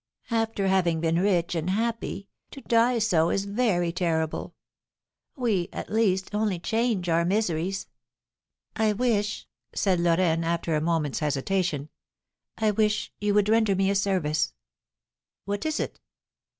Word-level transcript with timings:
After 0.31 0.67
having 0.67 0.99
been 0.99 1.19
rich 1.19 1.53
and 1.53 1.69
happy, 1.69 2.27
to 2.49 2.61
die 2.61 2.97
so 2.97 3.29
is 3.29 3.45
very 3.45 3.91
terrible! 3.91 4.55
We, 5.35 5.69
at 5.71 5.91
least, 5.91 6.33
only 6.33 6.57
change 6.57 7.07
our 7.07 7.23
miseries!" 7.23 7.85
"I 8.75 8.93
wish," 8.93 9.47
said 9.75 9.99
Lorraine, 9.99 10.43
after 10.43 10.73
a 10.75 10.81
moment's 10.81 11.19
hesitation, 11.19 11.89
"I 12.57 12.71
wish 12.71 13.13
you 13.21 13.35
would 13.35 13.47
render 13.47 13.75
me 13.75 13.91
a 13.91 13.95
service!" 13.95 14.55
"What 15.45 15.67
is 15.67 15.79
it?" 15.79 15.99